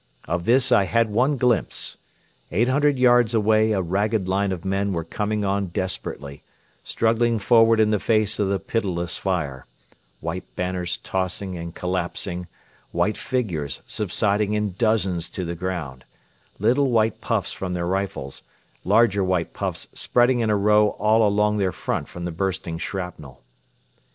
Of 0.27 0.45
this 0.45 0.71
I 0.71 0.85
had 0.85 1.11
one 1.11 1.37
glimpse. 1.37 1.97
Eight 2.51 2.67
hundred 2.67 2.97
yards 2.97 3.35
away 3.35 3.71
a 3.71 3.83
ragged 3.83 4.27
line 4.27 4.51
of 4.51 4.65
men 4.65 4.93
were 4.93 5.03
coming 5.03 5.45
on 5.45 5.67
desperately, 5.67 6.41
struggling 6.83 7.37
forward 7.37 7.79
in 7.79 7.91
the 7.91 7.99
face 7.99 8.39
of 8.39 8.47
the 8.49 8.57
pitiless 8.59 9.19
fire 9.19 9.67
white 10.19 10.55
banners 10.55 10.97
tossing 10.97 11.55
and 11.55 11.75
collapsing; 11.75 12.47
white 12.89 13.15
figures 13.15 13.83
subsiding 13.85 14.53
in 14.53 14.71
dozens 14.71 15.29
to 15.29 15.45
the 15.45 15.53
ground; 15.53 16.03
little 16.57 16.89
white 16.89 17.21
puffs 17.21 17.53
from 17.53 17.73
their 17.73 17.85
rifles, 17.85 18.41
larger 18.83 19.23
white 19.23 19.53
puffs 19.53 19.87
spreading 19.93 20.39
in 20.39 20.49
a 20.49 20.57
row 20.57 20.87
all 20.97 21.21
along 21.27 21.57
their 21.57 21.71
front 21.71 22.07
from 22.07 22.25
the 22.25 22.31
bursting 22.31 22.79
shrapnel. 22.79 23.43